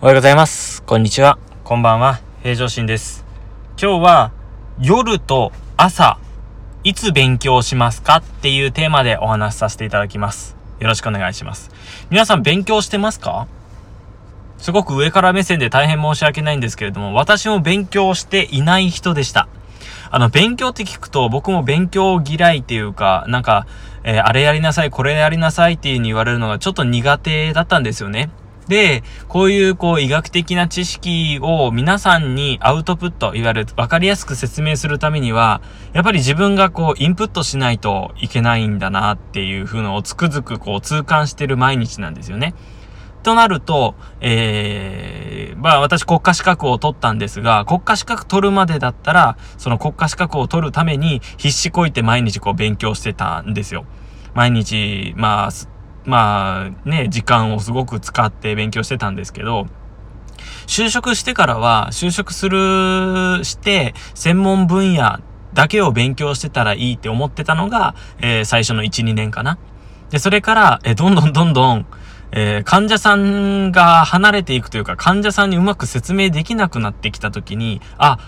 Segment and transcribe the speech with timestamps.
[0.00, 0.84] おはようございます。
[0.84, 1.40] こんにちは。
[1.64, 2.20] こんばんは。
[2.44, 3.24] 平常心です。
[3.76, 4.32] 今日は
[4.78, 6.20] 夜と朝、
[6.84, 10.56] いつ勉強しますかっていうテーマでお話しさせていただきます。
[10.78, 11.72] よろしくお願いします。
[12.10, 13.48] 皆さん勉強してますか？
[14.58, 19.48] すごく上から目線で大変申し訳ないんですけれども、私も勉強していない人でした。
[20.12, 23.66] あの、勉強って聞くと、僕も勉強嫌いっていうか、なんか、
[24.04, 28.30] えー、あれやりなさい、これやりなさいっていう風に言われるのがちょっと苦手だったんですよね。
[28.68, 35.60] で、こういうこう医学的な知識を皆さんにアウトプット、いわゆる分かりやすく説明するためには、
[35.94, 42.54] やっぱり自分がこうインプットしないといけないんだなっていう風のをつくづくこう痛感してる毎日なんですよね。
[43.22, 53.86] となると、えー、まあ私国家資格を取ったんですが、国家資格取るまでだったら、その国家資格を取るために必死こいて毎日こう勉強してたんですよ。
[54.34, 55.50] 毎日、まあ、
[56.08, 59.66] まあね、時間をすごく使って勉強してたんですけど、
[60.66, 65.18] 就職してからは、就職する、して、専門分野
[65.52, 69.58] だけを勉強してたらいいって思ってたのが、えー、最初の1、2年かな。
[70.08, 71.86] で、それから、えー、どんどんどんどん、
[72.32, 78.18] えー、患者さんが離れていくというか、患者さんにうまく説明できなくなってきたときに、あ、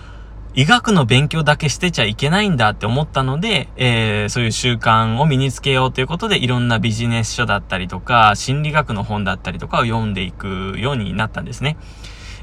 [0.53, 11.77] 医学の勉強だけしてちゃいけないんだって思ったので、えー、そういう習慣を身につけようということで、いろんなビジネス書だったりとか、心理学の本だったりとかを読んでいくようになったんですね。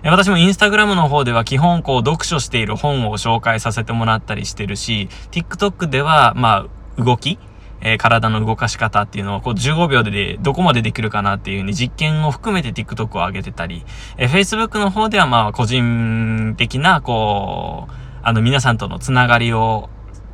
[0.05, 6.67] 私もインスタグラムの方では基本こう読書している本を紹介させてもらったりしてるし、TikTok ではま
[6.99, 7.39] あ動き
[7.81, 13.85] えー、体の動かし方っていうのをこう15秒でどこまでできるかなっていうふうに実験を含めて TikTok を上げてたり、
[14.17, 19.89] えー、Facebook の方ではまあ個人的なこう、あの皆さんとのつながりを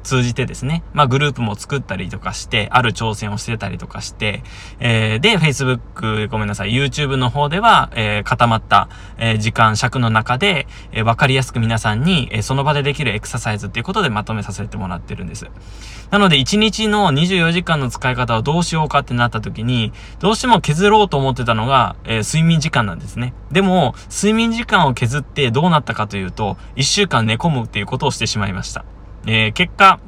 [0.05, 4.44] 通じてですね、まあグループも作ったりとかして、ある挑戦をしてたりとかして、
[4.78, 8.88] えー、で、Facebook、ごめんなさい、YouTube の方では、えー、固まった、
[9.19, 15.47] えー、時間、尺の中で、えー、わかりやすく皆さんに、えー、その場でできるエクササイズっていうことでまとめさせてもらってるんです。
[16.10, 23.32] なので、1日の24時間の使い方をどうしようかってなった時に、どうしても削ろうと思ってたのが、えー、睡眠時間なんですね。
[23.50, 28.84] でも、睡眠時間を削ってどうなったかというと、1週間寝込むっていうことをしてしまいました。
[29.26, 30.00] えー、結果、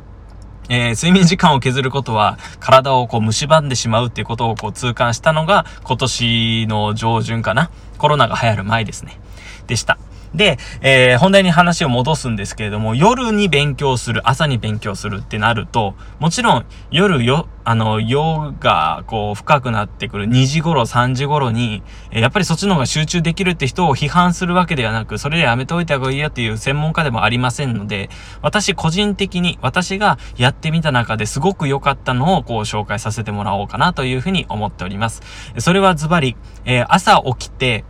[0.69, 7.71] えー、睡眠時間を削ることは体をこう蝕んでしまうっていうことをこう痛感したのが今年の上旬かな。
[7.99, 9.19] コロナが流行る前ですね。
[9.67, 9.99] でした。
[10.35, 28.09] で、えー、本題に話を戻すんですけれども、夜に勉強する、朝に勉強するってなると、もちろん夜よ、あの、夜がこう深くなってくる2時頃、3時頃に、え、やっぱりそっちの方が集中できるって人を批判するわけではなく、それでやめといた方がいいやっていう専門家でもありませんので、
[28.43, 35.23] 私個人的に、私がやってみた中ですごく良かったのをこう紹介させてもらおうかなというふうに思っております。
[35.59, 37.85] それはズバリ、えー、朝起きて、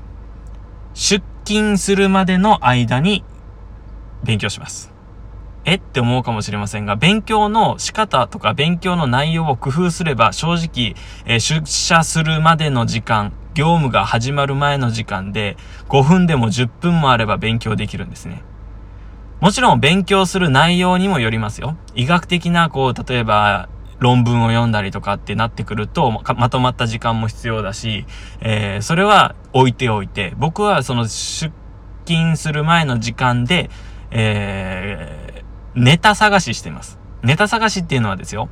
[0.95, 3.25] 出勤するまでの間に
[4.25, 4.93] 勉強します。
[5.65, 5.77] え？
[5.77, 15.57] って思うかもしれませんが、勉強の仕方とか勉強の内容を工夫すれば、正直、えー、出社するまでの時間、業務が始まる前の時間で、
[15.89, 18.43] 5分でも10分もあれば勉強できるんですね。
[19.41, 21.77] もちろん勉強する内容にもよりますよ。
[21.95, 23.69] 医学的な、こう、例えば、
[23.99, 28.05] 論文を読んだりとかってなってくると、まとまった時間も必要だし、
[28.41, 31.53] えー、それは置いておいて、僕はその出
[32.05, 33.71] 勤する前の時間で、
[34.11, 36.99] えー、ネタ探ししてます。
[37.23, 38.49] ネタ探しっていうのはですよ、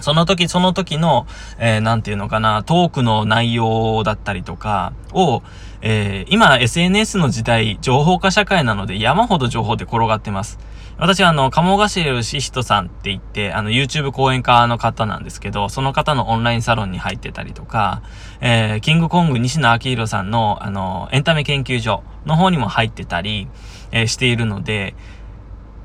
[0.00, 1.26] その時その時の、
[1.58, 5.42] えー、なんていうのかな、トークの内容だったりとかを、
[5.82, 10.58] えー、今 SNS の時代、情報化社会なので山ほど情報で転がってます。
[11.00, 18.02] 私はあの、鴨頭義人さんって言って、あの、YouTube 講演家の方なんですけど、その方のオンラインサロンに入ってたりとか、
[18.42, 23.48] えー、キングコング西野明宏さんの、あの、エンタメ研究所の方にも入ってたり、
[23.92, 24.94] えー、しているので、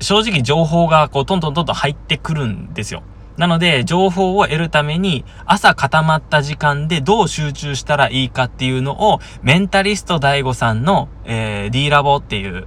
[0.00, 3.02] 正直情報がこう、トントントンと入ってくるんですよ。
[3.38, 12.66] なので、情報を得るために、朝固まった時間でどう集中したらいいかっていうのを、メンタリスト DAIGO さんの、えー、D ラボっていう、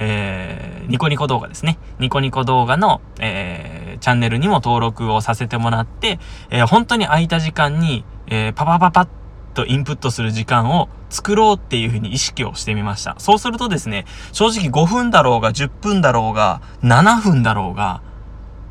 [0.00, 1.78] えー、ニコニコ動画ですね。
[1.98, 6.18] ニコニコ動画の、えー、チャンネルにも登録をさせてもらって、
[6.48, 9.08] えー、本当に空いた時間に、え、パパパパッ
[9.54, 13.14] とインプットする時間を作ろうっていうふうに意識をしてみました。
[13.18, 18.02] そうするとですね、正直5分だろうが10分だろうが7分だろうが、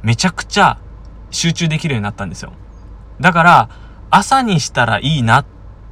[0.01, 0.79] めちゃくちゃ
[1.29, 2.53] 集中できるようになったんですよ。
[3.19, 3.69] だから、
[4.09, 5.45] 朝にしたらいいなっ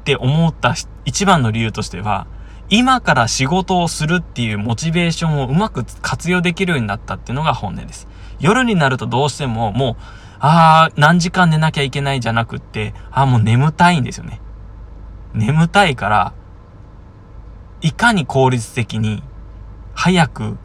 [0.03, 0.73] て思った
[1.05, 2.25] 一番の理由としては、
[2.69, 8.07] 今から仕事をするっていうモチベーションをうまく活用できるようになったっていうのが本音です。
[8.39, 10.03] 夜になるとどうしてももう、
[10.39, 14.41] ああ、何時間寝なきゃいけないじゃなくって、ああ、もう眠たいんですよね。
[15.33, 16.33] 眠たいから、
[17.81, 19.23] いかに効率的に、
[19.93, 20.57] 早く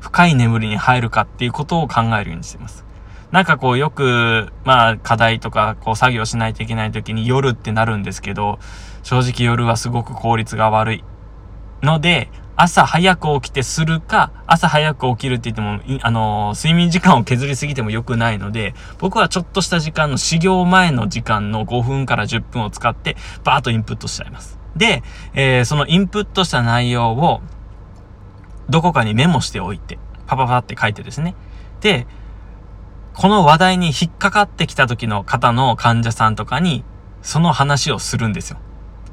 [0.00, 2.84] 深い眠りに入るかっていうことを考えるようにしてます。
[3.30, 8.58] なんかこうよく、まあ課題とかこう作業しないといけない時に夜ってなるんですけど、
[9.02, 11.04] 正直夜はすごく効率が悪い。
[11.82, 12.30] ので、
[12.60, 24.58] 朝早く起きてするか、朝早く起きるって言っても、あの、睡眠時間を削りすぎても良くないので、僕はちょっとした時間の始業前の時間の5分から10分を使って、バーッとインプットしちゃいます。
[24.74, 25.04] で、
[25.34, 27.42] えー、そのインプットした内容を、
[28.68, 31.36] どこかにメモしておいて、パパパって書いてですね。
[31.80, 32.08] で、
[33.14, 36.84] この話題に引っかかってきた時の方の患者さんとかに、
[37.22, 38.58] その話をするんですよ。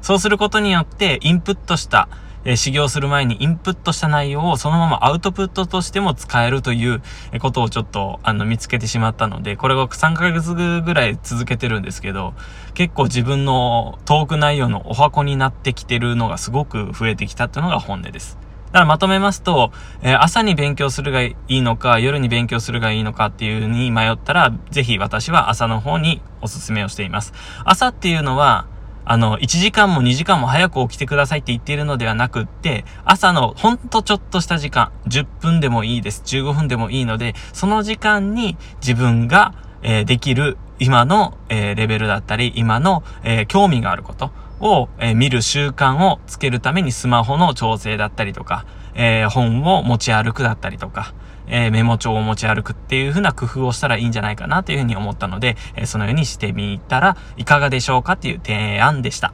[0.02, 2.08] そうすることによって、インプットした
[2.46, 7.02] え、修行する前にインプットした内容をそのままアウトプットとしても使えるという
[7.40, 12.34] ことをちょっとあの見つけてしまったので、これを3ヶ月ぐらい続けてるんですけど、
[12.74, 18.38] 結構自分のトーク内容のお箱になってきてるのがすごく増えてきたっていうのが本音です。
[18.66, 19.72] だからまとめますと、
[20.02, 27.32] えー、朝に勉強するがいいのか、夜に勉強するがいいのかっていうに迷ったら、ぜひ私は朝の方におすすめをしています。
[27.64, 28.66] 朝っていうのは、
[29.08, 51.14] あの、1時間も2時間も早く起きてくださいって言っているのではなくって、朝のほんとちょっとした時間、10分でもいいです、15分でもいいので、その時間に自分が、えー、できる今の、えー、レベルだったり、今の、えー、興味があることを、え見る習慣をつけるためにスマホの調整だったりとか、え本を持ち歩くだったりとか、
[51.48, 59.32] えー、メモ帳を持ち歩くっていう風な工夫をしたらいいんじゃないかなというふうに思ったので、えー、そのようにしてみたらいかがでしょうかっていう提案でした。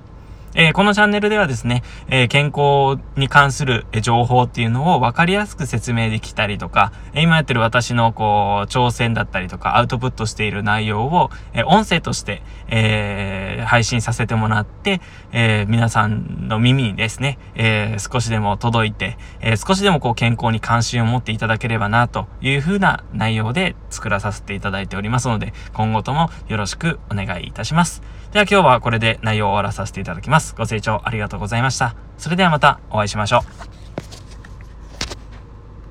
[0.55, 15.01] えー、このチャンネルではですね、えー、健康に関する情報っていうのを分かりやすく説明できたりとか、今やってる私のこう、挑戦だったりとか、アウトプットしている内容を、えー、音声として、えー、配信させてもらって、
[15.33, 28.03] えー、皆さんの耳にですね、えー、少しでも届いて、えー、少しでもこう健康に関心を持っていただければな、というふうな内容で作らさせていただいておりますので、今後ともよろしくお願いいたします。
[28.33, 30.55] では今日はこれで内容を終わらさせていただきますます。
[30.57, 31.95] ご清聴ありがとうございました。
[32.19, 33.82] それではまたお会いしましょう。